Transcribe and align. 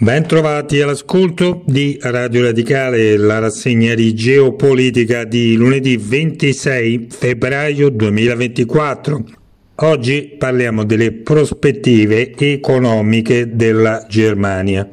Bentrovati 0.00 0.80
all'ascolto 0.80 1.62
di 1.66 1.98
Radio 2.00 2.44
Radicale, 2.44 3.16
la 3.16 3.40
rassegna 3.40 3.94
di 3.94 4.14
geopolitica 4.14 5.24
di 5.24 5.56
lunedì 5.56 5.96
26 5.96 7.08
febbraio 7.10 7.88
2024. 7.88 9.24
Oggi 9.74 10.36
parliamo 10.38 10.84
delle 10.84 11.10
prospettive 11.10 12.32
economiche 12.36 13.56
della 13.56 14.06
Germania. 14.08 14.88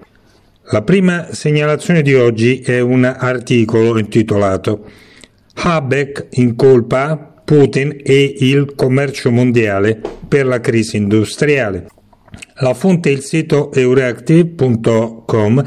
La 0.71 0.81
prima 0.81 1.27
segnalazione 1.33 2.01
di 2.01 2.15
oggi 2.15 2.61
è 2.61 2.79
un 2.79 3.03
articolo 3.03 3.99
intitolato 3.99 4.89
Habeck 5.53 6.29
incolpa 6.31 7.41
Putin 7.45 7.95
e 8.03 8.37
il 8.39 8.73
commercio 8.73 9.29
mondiale 9.29 10.01
per 10.27 10.47
la 10.47 10.59
crisi 10.59 10.97
industriale. 10.97 11.89
La 12.55 12.73
fonte 12.73 13.09
è 13.09 13.11
il 13.11 13.21
sito 13.21 13.71
euractiv.com, 13.71 15.63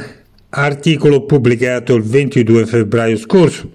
articolo 0.51 1.25
pubblicato 1.25 1.95
il 1.95 2.03
22 2.03 2.67
febbraio 2.67 3.17
scorso. 3.17 3.73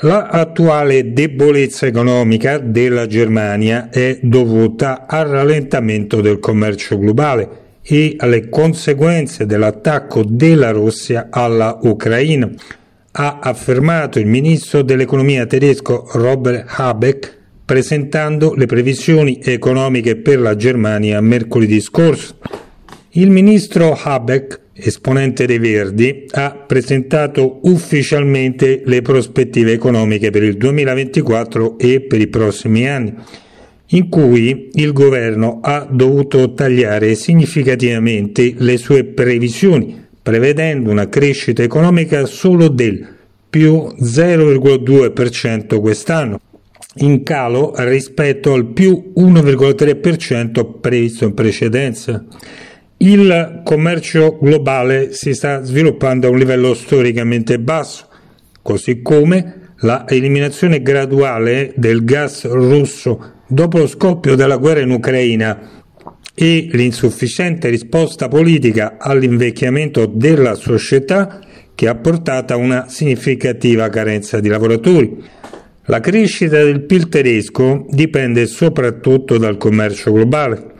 L'attuale 0.00 1.12
debolezza 1.12 1.86
economica 1.86 2.58
della 2.58 3.06
Germania 3.06 3.88
è 3.88 4.18
dovuta 4.22 5.06
al 5.06 5.26
rallentamento 5.26 6.20
del 6.20 6.38
commercio 6.38 6.98
globale 6.98 7.64
e 7.82 8.14
alle 8.18 8.48
conseguenze 8.48 9.46
dell'attacco 9.46 10.22
della 10.24 10.70
Russia 10.70 11.28
alla 11.30 11.78
Ucraina, 11.82 12.50
ha 13.18 13.38
affermato 13.40 14.18
il 14.18 14.26
ministro 14.26 14.82
dell'economia 14.82 15.46
tedesco 15.46 16.06
Robert 16.12 16.66
Habeck 16.68 17.38
presentando 17.66 18.54
le 18.54 18.66
previsioni 18.66 19.40
economiche 19.42 20.14
per 20.14 20.38
la 20.38 20.54
Germania 20.54 21.20
mercoledì 21.20 21.80
scorso. 21.80 22.36
Il 23.10 23.30
ministro 23.30 23.98
Habeck, 24.00 24.60
esponente 24.72 25.46
dei 25.46 25.58
Verdi, 25.58 26.26
ha 26.30 26.52
presentato 26.64 27.58
ufficialmente 27.64 28.82
le 28.84 29.02
prospettive 29.02 29.72
economiche 29.72 30.30
per 30.30 30.44
il 30.44 30.56
2024 30.56 31.76
e 31.76 32.02
per 32.02 32.20
i 32.20 32.28
prossimi 32.28 32.88
anni, 32.88 33.12
in 33.90 34.08
cui 34.08 34.70
il 34.74 34.92
governo 34.92 35.58
ha 35.60 35.88
dovuto 35.90 36.52
tagliare 36.52 37.16
significativamente 37.16 38.54
le 38.58 38.76
sue 38.76 39.02
previsioni, 39.02 40.04
prevedendo 40.22 40.90
una 40.90 41.08
crescita 41.08 41.64
economica 41.64 42.26
solo 42.26 42.68
del 42.68 43.14
più 43.50 43.92
0,2% 44.00 45.80
quest'anno 45.80 46.40
in 46.98 47.22
calo 47.22 47.72
rispetto 47.76 48.52
al 48.52 48.72
più 48.72 49.12
1,3% 49.16 50.80
previsto 50.80 51.24
in 51.24 51.34
precedenza. 51.34 52.24
Il 52.98 53.60
commercio 53.62 54.38
globale 54.40 55.12
si 55.12 55.34
sta 55.34 55.62
sviluppando 55.62 56.26
a 56.26 56.30
un 56.30 56.38
livello 56.38 56.72
storicamente 56.74 57.58
basso, 57.58 58.08
così 58.62 59.02
come 59.02 59.72
la 59.80 60.08
eliminazione 60.08 60.80
graduale 60.80 61.72
del 61.76 62.04
gas 62.04 62.46
russo 62.46 63.32
dopo 63.46 63.78
lo 63.78 63.86
scoppio 63.86 64.34
della 64.34 64.56
guerra 64.56 64.80
in 64.80 64.90
Ucraina 64.90 65.84
e 66.34 66.68
l'insufficiente 66.72 67.68
risposta 67.68 68.28
politica 68.28 68.96
all'invecchiamento 68.98 70.06
della 70.06 70.54
società 70.54 71.40
che 71.74 71.88
ha 71.88 71.94
portato 71.94 72.54
a 72.54 72.56
una 72.56 72.88
significativa 72.88 73.88
carenza 73.88 74.40
di 74.40 74.48
lavoratori. 74.48 75.22
La 75.88 76.00
crescita 76.00 76.64
del 76.64 76.82
PIL 76.82 77.08
tedesco 77.08 77.86
dipende 77.88 78.46
soprattutto 78.46 79.38
dal 79.38 79.56
commercio 79.56 80.10
globale. 80.10 80.74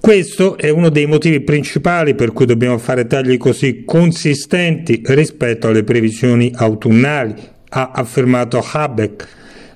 Questo 0.00 0.56
è 0.56 0.68
uno 0.68 0.88
dei 0.88 1.06
motivi 1.06 1.40
principali 1.40 2.14
per 2.14 2.32
cui 2.32 2.46
dobbiamo 2.46 2.78
fare 2.78 3.08
tagli 3.08 3.36
così 3.38 3.82
consistenti 3.84 5.02
rispetto 5.04 5.66
alle 5.66 5.82
previsioni 5.82 6.52
autunnali, 6.54 7.34
ha 7.70 7.90
affermato 7.92 8.64
Habeck. 8.72 9.28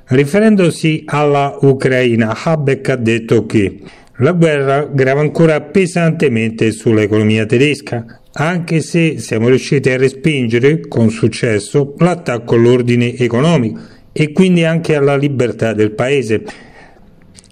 Riferendosi 0.05 1.03
alla 1.07 1.59
Ucraina, 1.61 2.37
Habeck 2.45 2.91
ha 2.91 2.97
detto 2.97 3.45
che 3.45 3.81
la 4.19 4.33
guerra 4.33 4.85
grava 4.85 5.21
ancora 5.21 5.61
pesantemente 5.63 6.71
sull'economia 6.71 7.45
tedesca, 7.45 8.21
anche 8.35 8.83
se 8.83 9.19
siamo 9.19 9.49
riusciti 9.49 9.91
a 9.91 9.97
respingere 9.97 10.87
con 10.87 11.11
successo 11.11 11.95
l'attacco 11.99 12.55
all'ordine 12.55 13.17
economico 13.17 14.01
e 14.13 14.33
quindi 14.33 14.65
anche 14.65 14.95
alla 14.95 15.17
libertà 15.17 15.73
del 15.73 15.93
paese. 15.93 16.43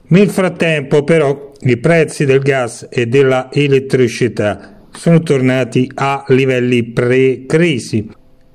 Nel 0.09 0.29
frattempo 0.29 1.03
però 1.05 1.53
i 1.61 1.77
prezzi 1.79 2.25
del 2.25 2.41
gas 2.41 2.87
e 2.91 3.07
della 3.07 3.49
elettricità 3.53 4.87
sono 4.93 5.21
tornati 5.21 5.91
a 5.95 6.25
livelli 6.29 6.85
pre-crisi, 6.85 8.09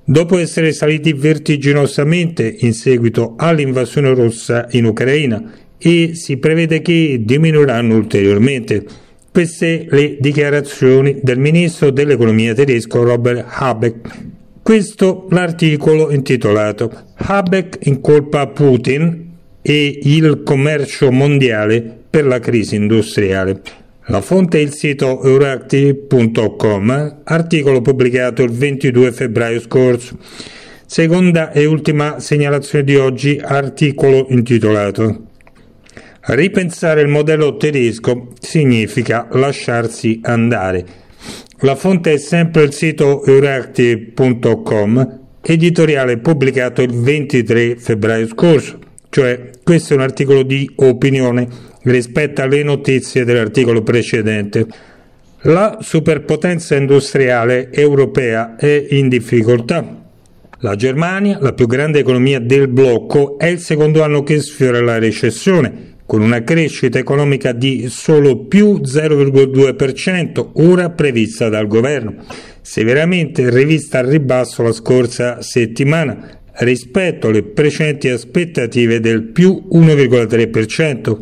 dopo 0.03 0.37
essere 0.37 0.73
saliti 0.73 1.13
vertiginosamente 1.13 2.55
in 2.59 2.73
seguito 2.73 3.35
all'invasione 3.37 4.13
russa 4.13 4.67
in 4.71 4.85
Ucraina 4.85 5.51
e 5.77 6.11
si 6.13 6.37
prevede 6.37 6.81
che 6.81 7.21
diminuiranno 7.23 7.95
ulteriormente. 7.95 8.85
Queste 9.31 9.85
le 9.89 10.17
dichiarazioni 10.19 11.19
del 11.21 11.39
ministro 11.39 11.89
dell'economia 11.91 12.53
tedesco 12.53 13.03
Robert 13.03 13.45
Habeck 13.49 14.33
questo 14.65 15.27
l'articolo 15.29 16.09
intitolato 16.11 16.91
Habeck 17.17 17.85
incolpa 17.85 18.47
Putin 18.47 19.33
e 19.61 19.99
il 20.01 20.41
commercio 20.43 21.11
mondiale 21.11 21.99
per 22.09 22.25
la 22.25 22.39
crisi 22.39 22.73
industriale. 22.73 23.61
La 24.07 24.21
fonte 24.21 24.57
è 24.57 24.61
il 24.61 24.73
sito 24.73 25.21
euractiv.com, 25.21 27.19
articolo 27.25 27.81
pubblicato 27.81 28.41
il 28.41 28.49
22 28.49 29.11
febbraio 29.11 29.59
scorso. 29.59 30.17
Seconda 30.87 31.51
e 31.51 31.65
ultima 31.65 32.19
segnalazione 32.19 32.83
di 32.83 32.95
oggi, 32.95 33.39
articolo 33.39 34.25
intitolato 34.29 35.25
Ripensare 36.21 37.01
il 37.01 37.07
modello 37.07 37.55
tedesco 37.55 38.29
significa 38.39 39.27
lasciarsi 39.29 40.21
andare 40.23 41.03
la 41.59 41.75
fonte 41.75 42.13
è 42.13 42.17
sempre 42.17 42.63
il 42.63 42.73
sito 42.73 43.23
euractiv.com, 43.23 45.19
editoriale 45.41 46.17
pubblicato 46.17 46.81
il 46.81 46.91
23 46.91 47.77
febbraio 47.77 48.27
scorso, 48.27 48.77
cioè 49.09 49.51
questo 49.63 49.93
è 49.93 49.95
un 49.95 50.01
articolo 50.01 50.43
di 50.43 50.69
opinione 50.75 51.47
rispetto 51.83 52.41
alle 52.41 52.61
notizie 52.61 53.23
dell'articolo 53.23 53.83
precedente. 53.83 54.67
La 55.43 55.77
superpotenza 55.79 56.75
industriale 56.75 57.71
europea 57.71 58.57
è 58.57 58.87
in 58.89 59.07
difficoltà. 59.07 60.03
La 60.59 60.75
Germania, 60.75 61.37
la 61.39 61.53
più 61.53 61.67
grande 61.67 61.99
economia 61.99 62.39
del 62.39 62.67
blocco, 62.67 63.37
è 63.37 63.45
il 63.45 63.59
secondo 63.59 64.03
anno 64.03 64.23
che 64.23 64.41
sfiora 64.41 64.81
la 64.81 64.97
recessione 64.97 65.94
con 66.05 66.21
una 66.21 66.43
crescita 66.43 66.99
economica 66.99 67.51
di 67.51 67.87
solo 67.89 68.45
più 68.45 68.81
0,2%, 68.81 70.49
ora 70.53 70.89
prevista 70.91 71.49
dal 71.49 71.67
governo, 71.67 72.15
severamente 72.61 73.49
rivista 73.49 73.99
al 73.99 74.07
ribasso 74.07 74.61
la 74.63 74.71
scorsa 74.71 75.41
settimana 75.41 76.39
rispetto 76.57 77.27
alle 77.27 77.43
precedenti 77.43 78.09
aspettative 78.09 78.99
del 78.99 79.23
più 79.23 79.67
1,3%. 79.71 81.17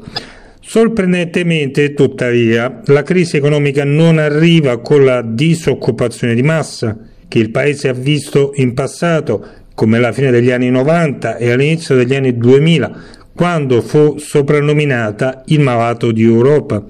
Sorprendentemente, 0.59 1.93
tuttavia, 1.93 2.81
la 2.85 3.03
crisi 3.03 3.37
economica 3.37 3.83
non 3.83 4.17
arriva 4.17 4.79
con 4.79 5.03
la 5.03 5.21
disoccupazione 5.21 6.35
di 6.35 6.43
massa 6.43 6.97
che 7.27 7.39
il 7.39 7.51
Paese 7.51 7.89
ha 7.89 7.93
visto 7.93 8.51
in 8.55 8.73
passato, 8.73 9.45
come 9.73 9.97
alla 9.97 10.11
fine 10.11 10.29
degli 10.29 10.51
anni 10.51 10.69
90 10.69 11.37
e 11.37 11.51
all'inizio 11.51 11.95
degli 11.95 12.13
anni 12.13 12.37
2000, 12.37 13.03
quando 13.35 13.81
fu 13.81 14.17
soprannominata 14.17 15.43
il 15.47 15.59
malato 15.59 16.11
di 16.11 16.23
Europa. 16.23 16.83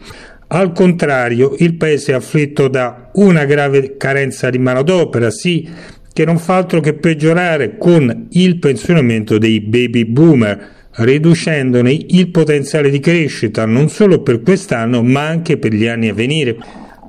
Al 0.48 0.72
contrario, 0.72 1.56
il 1.58 1.76
paese 1.76 2.12
è 2.12 2.16
afflitto 2.16 2.68
da 2.68 3.10
una 3.14 3.46
grave 3.46 3.98
carenza 3.98 4.50
di 4.50 4.60
manodopera, 4.60 5.32
sì, 5.32 5.68
che 6.14 6.26
non 6.26 6.38
fa 6.38 6.58
altro 6.58 6.80
che 6.80 6.94
peggiorare 6.94 7.78
con 7.78 8.28
il 8.30 8.60
pensionamento 8.60 9.40
dei 9.40 9.62
baby 9.62 10.06
boomer, 10.06 10.70
riducendone 10.96 11.92
il 11.92 12.30
potenziale 12.30 12.92
di 12.92 13.00
crescita 13.00 13.66
non 13.66 13.90
solo 13.90 14.22
per 14.22 14.44
quest'anno 14.44 15.02
ma 15.02 15.26
anche 15.26 15.58
per 15.58 15.74
gli 15.74 15.88
anni 15.88 16.10
a 16.10 16.14
venire. 16.14 16.58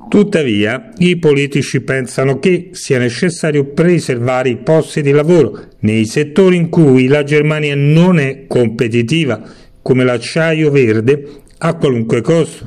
Tuttavia, 0.08 0.92
i 0.98 1.16
politici 1.16 1.80
pensano 1.80 2.38
che 2.38 2.70
sia 2.72 2.98
necessario 2.98 3.64
preservare 3.64 4.48
i 4.50 4.56
posti 4.56 5.02
di 5.02 5.10
lavoro 5.10 5.58
nei 5.80 6.04
settori 6.04 6.56
in 6.56 6.68
cui 6.68 7.06
la 7.06 7.24
Germania 7.24 7.74
non 7.74 8.18
è 8.18 8.46
competitiva, 8.46 9.42
come 9.82 10.04
l'acciaio 10.04 10.70
verde, 10.70 11.42
a 11.58 11.74
qualunque 11.74 12.20
costo. 12.20 12.64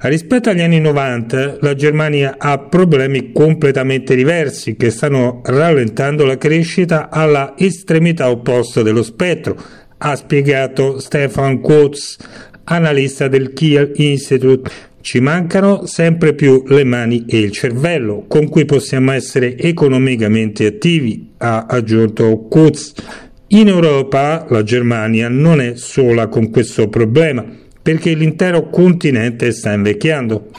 Rispetto 0.00 0.48
agli 0.48 0.60
anni 0.60 0.80
90, 0.80 1.58
la 1.60 1.74
Germania 1.74 2.36
ha 2.38 2.58
problemi 2.58 3.32
completamente 3.32 4.14
diversi 4.14 4.76
che 4.76 4.90
stanno 4.90 5.40
rallentando 5.44 6.24
la 6.24 6.38
crescita 6.38 7.10
alla 7.10 7.54
estremità 7.56 8.30
opposta 8.30 8.82
dello 8.82 9.02
spettro, 9.02 9.56
ha 9.98 10.14
spiegato 10.14 11.00
Stefan 11.00 11.60
Quotes, 11.60 12.16
analista 12.64 13.26
del 13.28 13.52
Kiel 13.52 13.92
Institute 13.96 14.70
ci 15.00 15.20
mancano 15.20 15.86
sempre 15.86 16.34
più 16.34 16.62
le 16.66 16.84
mani 16.84 17.24
e 17.26 17.38
il 17.38 17.50
cervello 17.50 18.24
con 18.28 18.48
cui 18.48 18.64
possiamo 18.64 19.12
essere 19.12 19.56
economicamente 19.56 20.66
attivi, 20.66 21.30
ha 21.38 21.66
aggiunto 21.66 22.46
Kutz. 22.48 22.94
In 23.48 23.68
Europa 23.68 24.46
la 24.50 24.62
Germania 24.62 25.28
non 25.28 25.60
è 25.60 25.72
sola 25.76 26.28
con 26.28 26.50
questo 26.50 26.88
problema 26.88 27.44
perché 27.80 28.12
l'intero 28.12 28.68
continente 28.68 29.50
sta 29.52 29.72
invecchiando 29.72 30.50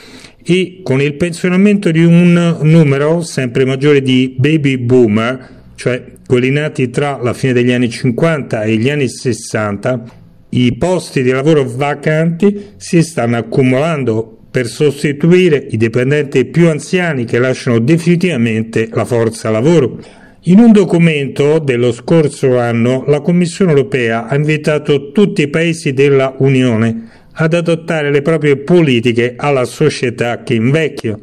e 0.42 0.80
con 0.82 1.00
il 1.00 1.14
pensionamento 1.14 1.90
di 1.90 2.02
un 2.02 2.58
numero 2.62 3.20
sempre 3.22 3.64
maggiore 3.64 4.02
di 4.02 4.34
baby 4.36 4.78
boomer, 4.78 5.48
cioè 5.76 6.02
quelli 6.26 6.50
nati 6.50 6.90
tra 6.90 7.18
la 7.22 7.32
fine 7.32 7.52
degli 7.52 7.72
anni 7.72 7.88
50 7.88 8.62
e 8.62 8.76
gli 8.76 8.90
anni 8.90 9.08
60, 9.08 10.02
i 10.50 10.76
posti 10.76 11.22
di 11.22 11.30
lavoro 11.30 11.64
vacanti 11.64 12.72
si 12.76 13.02
stanno 13.02 13.36
accumulando 13.36 14.38
per 14.50 14.66
sostituire 14.66 15.66
i 15.70 15.76
dipendenti 15.76 16.44
più 16.44 16.68
anziani 16.68 17.24
che 17.24 17.38
lasciano 17.38 17.78
definitivamente 17.78 18.88
la 18.92 19.04
forza 19.04 19.50
lavoro. 19.50 19.98
In 20.44 20.58
un 20.58 20.72
documento 20.72 21.58
dello 21.58 21.92
scorso 21.92 22.58
anno 22.58 23.04
la 23.06 23.20
Commissione 23.20 23.72
europea 23.72 24.26
ha 24.26 24.34
invitato 24.34 25.12
tutti 25.12 25.42
i 25.42 25.48
paesi 25.48 25.92
della 25.92 26.34
Unione 26.38 27.08
ad 27.32 27.54
adottare 27.54 28.10
le 28.10 28.22
proprie 28.22 28.56
politiche 28.56 29.34
alla 29.36 29.64
società 29.64 30.42
che 30.42 30.54
invecchia, 30.54 31.18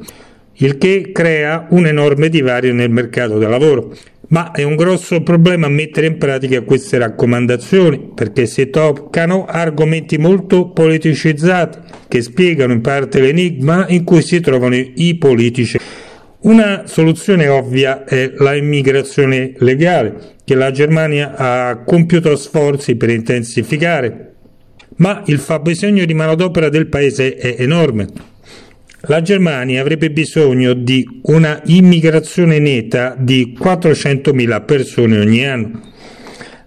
il 0.59 0.77
che 0.77 1.11
crea 1.11 1.67
un 1.71 1.85
enorme 1.85 2.29
divario 2.29 2.73
nel 2.73 2.89
mercato 2.89 3.37
del 3.37 3.49
lavoro. 3.49 3.93
Ma 4.29 4.51
è 4.51 4.63
un 4.63 4.75
grosso 4.75 5.21
problema 5.21 5.69
mettere 5.69 6.07
in 6.07 6.17
pratica 6.17 6.61
queste 6.61 6.97
raccomandazioni 6.97 8.11
perché 8.13 8.45
si 8.45 8.69
toccano 8.69 9.45
argomenti 9.45 10.17
molto 10.17 10.69
politicizzati 10.69 11.79
che 12.09 12.21
spiegano 12.21 12.73
in 12.73 12.81
parte 12.81 13.21
l'enigma 13.21 13.87
in 13.87 14.03
cui 14.03 14.21
si 14.21 14.41
trovano 14.41 14.75
i 14.75 15.15
politici. 15.17 15.79
Una 16.39 16.83
soluzione 16.85 17.47
ovvia 17.47 18.03
è 18.03 18.33
la 18.37 18.53
immigrazione 18.53 19.53
legale 19.57 20.35
che 20.43 20.55
la 20.55 20.71
Germania 20.71 21.35
ha 21.35 21.83
compiuto 21.83 22.35
sforzi 22.35 22.95
per 22.95 23.09
intensificare 23.09 24.27
ma 24.97 25.23
il 25.25 25.39
fabbisogno 25.39 26.05
di 26.05 26.13
manodopera 26.13 26.69
del 26.69 26.87
paese 26.87 27.35
è 27.35 27.55
enorme. 27.59 28.07
La 29.01 29.21
Germania 29.21 29.81
avrebbe 29.81 30.09
bisogno 30.09 30.73
di 30.73 31.07
una 31.23 31.61
immigrazione 31.65 32.57
netta 32.57 33.15
di 33.15 33.55
400.000 33.55 34.65
persone 34.65 35.19
ogni 35.19 35.45
anno. 35.45 35.81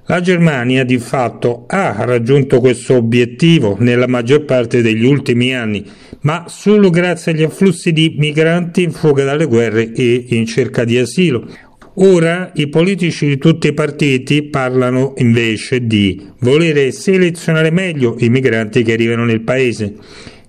La 0.06 0.20
Germania 0.20 0.84
di 0.84 0.98
fatto 0.98 1.64
ha 1.66 1.92
raggiunto 2.04 2.60
questo 2.60 2.94
obiettivo 2.94 3.76
nella 3.80 4.06
maggior 4.06 4.44
parte 4.44 4.80
degli 4.80 5.04
ultimi 5.04 5.56
anni, 5.56 5.84
ma 6.20 6.44
solo 6.46 6.88
grazie 6.88 7.32
agli 7.32 7.42
afflussi 7.42 7.92
di 7.92 8.14
migranti 8.16 8.84
in 8.84 8.92
fuga 8.92 9.24
dalle 9.24 9.46
guerre 9.46 9.92
e 9.92 10.26
in 10.28 10.46
cerca 10.46 10.84
di 10.84 10.98
asilo. 10.98 11.48
Ora 11.94 12.52
i 12.54 12.68
politici 12.68 13.26
di 13.26 13.38
tutti 13.38 13.66
i 13.66 13.74
partiti 13.74 14.44
parlano 14.44 15.14
invece 15.16 15.84
di 15.84 16.28
volere 16.38 16.92
selezionare 16.92 17.72
meglio 17.72 18.14
i 18.18 18.28
migranti 18.28 18.84
che 18.84 18.92
arrivano 18.92 19.24
nel 19.24 19.40
paese 19.40 19.94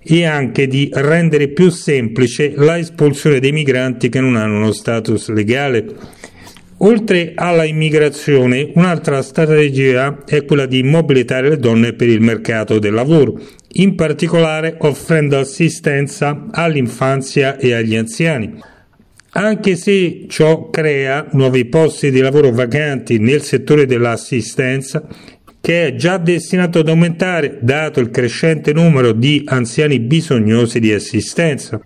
e 0.04 0.26
anche 0.26 0.68
di 0.68 0.90
rendere 0.92 1.50
più 1.50 1.70
semplice 1.70 2.54
la 2.56 2.78
espulsione 2.78 3.40
dei 3.40 3.52
migranti 3.52 4.10
che 4.10 4.20
non 4.20 4.36
hanno 4.36 4.58
uno 4.58 4.72
status 4.72 5.30
legale. 5.30 6.20
Oltre 6.84 7.34
alla 7.36 7.64
immigrazione, 7.64 8.72
un'altra 8.74 9.22
strategia 9.22 10.24
è 10.26 10.44
quella 10.46 10.66
di 10.66 10.82
mobilitare 10.82 11.50
le 11.50 11.58
donne 11.58 11.94
per 11.94 12.10
il 12.10 12.22
mercato 12.22 12.80
del 12.80 12.94
lavoro, 12.94 13.40
in 13.74 13.94
particolare 13.94 14.78
offrendo 14.80 15.38
assistenza 15.38 16.48
all'infanzia 16.50 17.58
e 17.58 17.74
agli 17.74 17.96
anziani. 17.96 18.60
Anche 19.34 19.76
se 19.76 20.26
ciò 20.28 20.72
crea 20.72 21.28
nuovi 21.34 21.66
posti 21.66 22.10
di 22.10 22.20
lavoro 22.20 22.52
vacanti 22.52 23.20
nel 23.20 23.44
settore 23.44 23.86
dell'assistenza, 23.86 25.08
che 25.62 25.86
è 25.86 25.96
già 25.96 26.18
destinato 26.18 26.80
ad 26.80 26.90
aumentare 26.90 27.60
dato 27.62 28.00
il 28.00 28.10
crescente 28.10 28.74
numero 28.74 29.12
di 29.12 29.44
anziani 29.46 30.00
bisognosi 30.00 30.80
di 30.80 30.92
assistenza. 30.92 31.80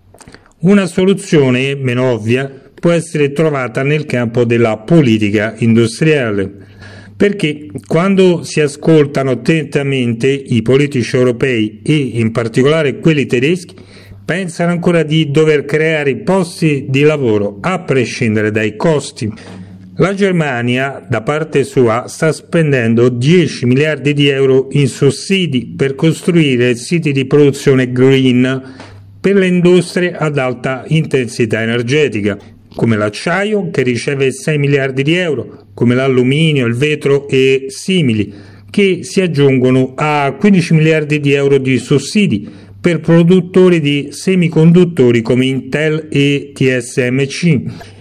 Una 0.60 0.86
soluzione 0.86 1.76
meno 1.76 2.12
ovvia 2.12 2.50
può 2.74 2.92
essere 2.92 3.34
trovata 3.34 3.84
nel 3.84 4.06
campo 4.06 4.46
della 4.46 4.78
politica 4.78 5.56
industriale, 5.58 6.52
perché 7.18 7.68
quando 7.86 8.44
si 8.44 8.62
ascoltano 8.62 9.32
attentamente 9.32 10.28
i 10.28 10.62
politici 10.62 11.16
europei 11.16 11.82
e 11.84 11.96
in 11.96 12.32
particolare 12.32 13.00
quelli 13.00 13.26
tedeschi, 13.26 13.76
pensano 14.24 14.72
ancora 14.72 15.04
di 15.04 15.30
dover 15.30 15.66
creare 15.66 16.16
posti 16.18 16.86
di 16.90 17.02
lavoro 17.02 17.58
a 17.62 17.80
prescindere 17.82 18.52
dai 18.52 18.76
costi. 18.76 19.32
La 19.98 20.14
Germania, 20.14 21.06
da 21.08 21.22
parte 21.22 21.64
sua, 21.64 22.08
sta 22.08 22.34
spendendo 22.34 23.08
10 23.08 23.66
miliardi 23.66 24.12
di 24.12 24.28
euro 24.28 24.68
in 24.72 24.90
sussidi 24.90 25.68
per 25.68 25.96
costruire 25.96 26.76
siti 26.76 27.14
di 27.14 27.24
produzione 27.24 27.94
green 27.94 28.62
per 29.22 29.36
le 29.36 29.48
industrie 29.48 30.14
ad 30.14 30.38
alta 30.38 30.84
intensità 30.88 31.62
energetica, 31.62 32.38
come 32.76 32.98
l'acciaio 32.98 33.70
che 33.70 33.84
riceve 33.84 34.34
6 34.34 34.58
miliardi 34.58 35.02
di 35.02 35.14
euro, 35.14 35.68
come 35.74 35.96
l'alluminio, 35.96 36.66
il 36.66 36.76
vetro 36.76 37.30
e 37.30 37.68
simili, 37.70 38.34
che 38.70 39.00
si 39.04 39.22
aggiungono 39.22 39.94
a 39.96 40.36
15 40.38 40.74
miliardi 40.74 41.22
di 41.22 41.32
euro 41.32 41.58
di 41.58 41.78
sussidi 41.78 42.50
per 42.82 43.00
produttori 43.00 43.80
di 43.80 44.10
semiconduttori 44.12 45.22
come 45.22 45.46
Intel 45.46 46.10
e 46.12 46.52
TSMC. 46.54 47.94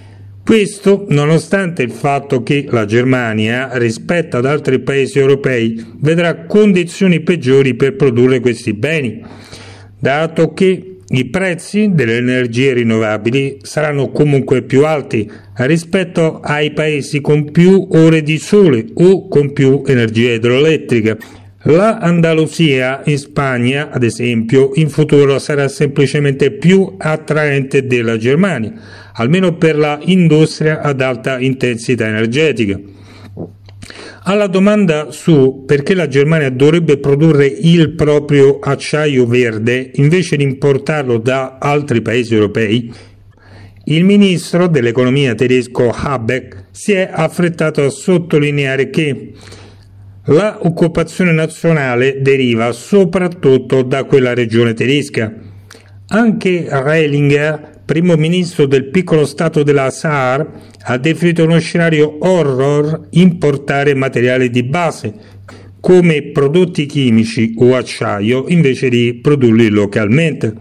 Questo 0.45 1.07
nonostante 1.09 1.83
il 1.83 1.91
fatto 1.91 2.43
che 2.43 2.67
la 2.69 2.85
Germania, 2.85 3.71
rispetto 3.79 4.37
ad 4.37 4.45
altri 4.45 4.79
paesi 4.81 5.19
europei, 5.19 5.83
vedrà 6.01 6.45
condizioni 6.45 7.21
peggiori 7.21 7.75
per 7.75 7.97
produrre 7.97 8.41
questi 8.41 8.75
beni, 8.75 9.25
dato 9.99 10.53
che 10.53 10.97
i 11.07 11.25
prezzi 11.31 11.93
delle 11.95 12.19
energie 12.19 12.75
rinnovabili 12.75 13.59
saranno 13.63 14.11
comunque 14.11 14.63
più 14.63 14.85
alti 14.85 15.31
rispetto 15.57 16.41
ai 16.41 16.73
paesi 16.73 17.23
con 17.23 17.51
più 17.51 17.89
ore 17.93 18.23
di 18.23 18.37
sole 18.37 18.85
o 18.93 19.29
con 19.29 19.53
più 19.53 19.83
energia 19.87 20.33
idroelettrica 20.33 21.17
la 21.65 21.99
Andalusia 21.99 23.01
in 23.07 23.19
Spagna, 23.19 23.91
ad 23.91 24.03
esempio, 24.03 24.73
in 24.75 24.91
futuro 24.91 25.39
sarà 25.39 25.69
semplicemente 25.69 26.51
più 26.51 26.95
attraente 26.99 27.87
della 27.87 28.19
Germania, 28.19 28.73
almeno 29.15 29.57
per 29.57 29.79
la 29.79 29.99
industria 30.03 30.81
ad 30.83 31.01
alta 31.01 31.39
intensità 31.39 32.07
energetica. 32.07 32.79
Alla 34.25 34.47
domanda 34.47 35.11
su 35.11 35.65
perché 35.67 35.95
la 35.95 36.07
Germania 36.07 36.51
dovrebbe 36.51 36.99
produrre 36.99 37.47
il 37.47 37.95
proprio 37.95 38.59
acciaio 38.59 39.27
verde 39.27 39.91
invece 39.95 40.37
di 40.37 40.43
importarlo 40.43 41.19
da 41.19 41.59
altri 41.59 42.03
paesi 42.03 42.35
europei, 42.35 42.93
il 43.87 44.05
ministro 44.05 44.67
dell'economia 44.67 45.35
tedesco 45.35 45.91
Habeck 45.91 46.65
si 46.71 46.93
è 46.93 47.09
affrettato 47.11 47.83
a 47.83 47.91
sottolineare 47.91 48.89
che 48.89 49.33
la 50.27 50.59
occupazione 50.63 51.33
nazionale 51.33 52.23
deriva 52.23 52.73
soprattutto 52.73 53.83
da 53.83 54.05
quella 54.05 54.33
regione 54.33 54.73
tedesca. 54.73 55.33
Anche 56.07 56.67
Reilinger, 56.69 57.81
primo 57.85 58.17
ministro 58.17 58.67
del 58.67 58.89
piccolo 58.89 59.27
stato 59.27 59.63
della 59.63 59.91
Saar, 59.91 60.47
ha 60.83 60.97
definito 60.97 61.45
uno 61.45 61.59
scenario 61.59 62.17
horror 62.21 63.09
importare 63.11 63.95
materiali 63.95 64.49
di 64.49 64.63
base, 64.63 65.15
come 65.81 66.31
prodotti 66.31 66.87
chimici 66.87 67.55
o 67.59 67.75
acciaio, 67.75 68.47
invece 68.49 68.89
di 68.89 69.19
produrli 69.21 69.69
localmente. 69.69 70.55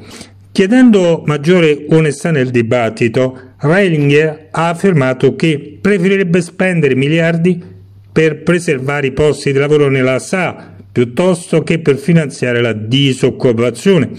Chiedendo 0.51 1.23
maggiore 1.25 1.85
onestà 1.89 2.31
nel 2.31 2.49
dibattito, 2.51 3.53
Reilinger 3.57 4.49
ha 4.51 4.67
affermato 4.67 5.35
che 5.35 5.77
preferirebbe 5.79 6.41
spendere 6.41 6.95
miliardi 6.95 7.71
per 8.13 8.43
preservare 8.43 9.07
i 9.07 9.11
posti 9.11 9.51
di 9.51 9.57
lavoro 9.57 9.89
nella 9.89 10.19
SA 10.19 10.75
piuttosto 10.93 11.63
che 11.63 11.79
per 11.79 11.97
finanziare 11.97 12.61
la 12.61 12.71
disoccupazione. 12.71 14.11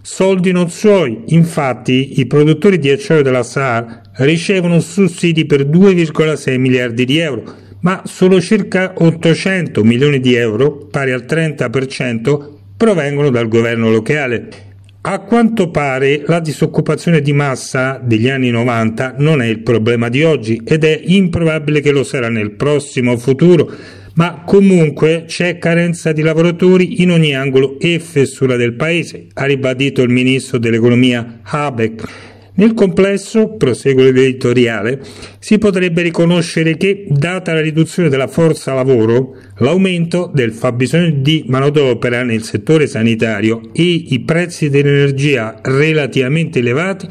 Soldi 0.00 0.52
non 0.52 0.70
suoi, 0.70 1.24
infatti 1.26 2.20
i 2.20 2.26
produttori 2.26 2.78
di 2.78 2.88
acciaio 2.88 3.22
della 3.22 3.42
SAR 3.42 4.00
ricevono 4.18 4.80
sussidi 4.80 5.44
per 5.44 5.66
2,6 5.66 6.58
miliardi 6.58 7.04
di 7.04 7.18
euro, 7.18 7.42
ma 7.80 8.02
solo 8.06 8.40
circa 8.40 8.94
800 8.96 9.82
milioni 9.84 10.20
di 10.20 10.34
euro, 10.34 10.86
pari 10.86 11.10
al 11.10 11.24
30%, 11.28 12.48
provengono 12.76 13.30
dal 13.30 13.48
governo 13.48 13.90
locale. 13.90 14.69
A 15.02 15.20
quanto 15.20 15.70
pare 15.70 16.24
la 16.26 16.40
disoccupazione 16.40 17.22
di 17.22 17.32
massa 17.32 17.98
degli 18.04 18.28
anni 18.28 18.50
90 18.50 19.14
non 19.16 19.40
è 19.40 19.46
il 19.46 19.62
problema 19.62 20.10
di 20.10 20.22
oggi 20.22 20.60
ed 20.62 20.84
è 20.84 21.00
improbabile 21.02 21.80
che 21.80 21.90
lo 21.90 22.04
sarà 22.04 22.28
nel 22.28 22.50
prossimo 22.50 23.16
futuro, 23.16 23.72
ma 24.16 24.42
comunque 24.44 25.24
c'è 25.26 25.56
carenza 25.56 26.12
di 26.12 26.20
lavoratori 26.20 27.00
in 27.00 27.12
ogni 27.12 27.34
angolo 27.34 27.78
e 27.80 27.98
fessura 27.98 28.56
del 28.56 28.74
paese, 28.74 29.28
ha 29.32 29.46
ribadito 29.46 30.02
il 30.02 30.10
ministro 30.10 30.58
dell'economia 30.58 31.40
Habeck. 31.44 32.29
Nel 32.54 32.74
complesso, 32.74 33.56
prosegue 33.56 34.10
l'editoriale, 34.10 35.00
si 35.38 35.58
potrebbe 35.58 36.02
riconoscere 36.02 36.76
che, 36.76 37.06
data 37.08 37.52
la 37.52 37.60
riduzione 37.60 38.08
della 38.08 38.26
forza 38.26 38.74
lavoro, 38.74 39.36
l'aumento 39.58 40.30
del 40.32 40.52
fabbisogno 40.52 41.10
di 41.20 41.44
manodopera 41.46 42.22
nel 42.22 42.42
settore 42.42 42.86
sanitario 42.86 43.70
e 43.72 43.82
i 43.82 44.20
prezzi 44.20 44.68
dell'energia 44.68 45.60
relativamente 45.62 46.58
elevati, 46.58 47.06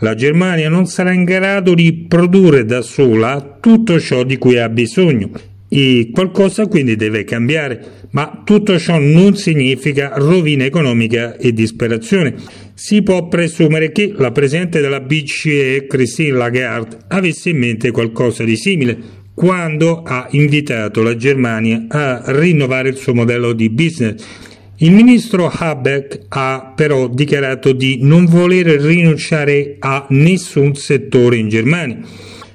la 0.00 0.14
Germania 0.14 0.68
non 0.68 0.86
sarà 0.86 1.12
in 1.12 1.24
grado 1.24 1.74
di 1.74 2.06
produrre 2.08 2.64
da 2.64 2.80
sola 2.80 3.58
tutto 3.60 4.00
ciò 4.00 4.22
di 4.22 4.38
cui 4.38 4.58
ha 4.58 4.68
bisogno 4.68 5.30
e 5.72 6.10
qualcosa 6.12 6.66
quindi 6.66 6.96
deve 6.96 7.22
cambiare, 7.22 8.08
ma 8.10 8.42
tutto 8.44 8.76
ciò 8.76 8.98
non 8.98 9.36
significa 9.36 10.14
rovina 10.16 10.64
economica 10.64 11.36
e 11.36 11.52
disperazione. 11.52 12.34
Si 12.74 13.02
può 13.02 13.28
presumere 13.28 13.92
che 13.92 14.12
la 14.16 14.32
Presidente 14.32 14.80
della 14.80 15.00
BCE, 15.00 15.86
Christine 15.86 16.32
Lagarde, 16.32 16.96
avesse 17.06 17.50
in 17.50 17.58
mente 17.58 17.92
qualcosa 17.92 18.42
di 18.42 18.56
simile 18.56 18.98
quando 19.32 20.02
ha 20.02 20.26
invitato 20.32 21.02
la 21.02 21.14
Germania 21.14 21.84
a 21.88 22.24
rinnovare 22.26 22.88
il 22.88 22.96
suo 22.96 23.14
modello 23.14 23.52
di 23.52 23.70
business. 23.70 24.48
Il 24.78 24.90
ministro 24.92 25.48
Habeck 25.48 26.24
ha 26.30 26.72
però 26.74 27.06
dichiarato 27.06 27.72
di 27.72 27.98
non 28.00 28.24
voler 28.24 28.66
rinunciare 28.66 29.76
a 29.78 30.06
nessun 30.08 30.74
settore 30.74 31.36
in 31.36 31.48
Germania. 31.48 32.00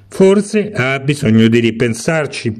Forse 0.09 0.71
ha 0.73 0.99
bisogno 0.99 1.47
di 1.47 1.59
ripensarci. 1.59 2.53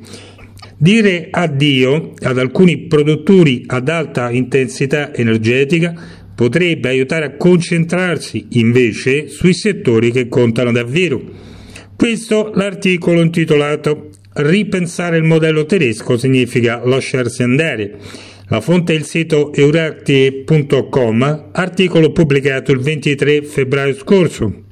Dire 0.78 1.28
addio 1.32 2.14
ad 2.22 2.38
alcuni 2.38 2.88
produttori 2.88 3.64
ad 3.68 3.90
alta 3.90 4.30
intensità 4.32 5.14
energetica 5.14 5.94
potrebbe 6.36 6.90
aiutare 6.90 7.26
a 7.26 7.36
concentrarsi 7.36 8.48
invece 8.52 9.28
sui 9.28 9.54
settori 9.54 10.12
che 10.12 10.28
contano 10.28 10.72
davvero. 10.72 11.22
Questo 11.96 12.52
l'articolo 12.54 13.22
intitolato 13.22 14.10
Ripensare 14.38 15.16
il 15.16 15.24
modello 15.24 15.66
tedesco 15.66 16.18
significa 16.18 16.82
lasciarsi 16.84 17.42
andare. 17.42 17.98
La 18.50 18.60
fonte 18.60 18.92
è 18.92 18.98
il 18.98 19.06
sito 19.06 19.54
euracti.com, 19.54 21.52
articolo 21.54 22.12
pubblicato 22.12 22.74
il 22.74 22.80
23 22.80 23.44
febbraio 23.44 23.94
scorso. 23.94 24.64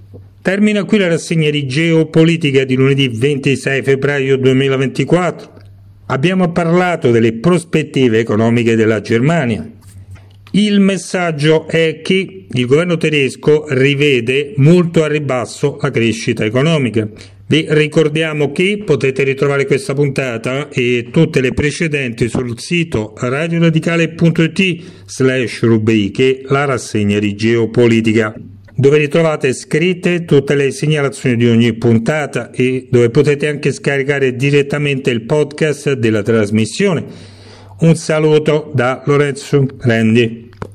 Termina 0.42 0.84
qui 0.84 0.98
la 0.98 1.08
rassegna 1.08 1.50
di 1.50 1.66
geopolitica 1.66 2.66
di 2.66 2.76
lunedì 2.76 3.08
26 3.08 3.84
febbraio 3.84 4.36
2024. 4.36 5.53
Abbiamo 6.14 6.52
parlato 6.52 7.10
delle 7.10 7.34
prospettive 7.34 8.20
economiche 8.20 8.76
della 8.76 9.02
Germania. 9.02 9.68
Il 10.52 10.80
messaggio 10.80 11.68
è 11.68 12.02
che 12.04 12.46
il 12.48 12.66
governo 12.68 12.98
tedesco 12.98 13.66
rivede 13.70 14.54
molto 14.58 15.04
a 15.04 15.08
ribasso 15.08 15.80
la 15.82 15.90
crescita 15.90 16.46
economica. 16.46 17.10
Vi 17.48 17.66
ricordiamo 17.68 18.52
che 18.52 18.84
potete 18.86 19.24
ritrovare 19.24 19.66
questa 19.66 19.96
puntata 19.96 20.70
e 20.70 21.08
tutte 21.12 21.42
le 21.42 21.52
precedenti 21.52 22.30
sul 22.30 22.60
sito 22.60 23.16
radioradicale.it 23.18 24.84
slash 25.08 25.62
rubriche 25.64 26.44
la 26.46 26.66
rassegna 26.66 27.18
di 27.18 27.34
geopolitica 27.34 28.36
dove 28.76 28.98
ritrovate 28.98 29.54
scritte 29.54 30.26
tutte 30.26 30.56
le 30.56 30.72
segnalazioni 30.72 31.36
di 31.36 31.48
ogni 31.48 31.74
puntata 31.74 32.52
e 32.52 32.88
dove 32.90 33.10
potete 33.10 33.48
anche 33.48 33.72
scaricare 33.72 34.36
direttamente 34.36 35.10
il 35.12 35.24
podcast 35.24 35.94
della 35.94 36.22
trasmissione. 36.22 37.06
Un 37.80 37.96
saluto 37.96 38.72
da 38.74 39.02
Lorenzo 39.06 39.66
Rendi. 39.80 40.53